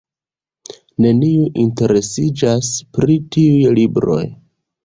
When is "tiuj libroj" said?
3.37-4.21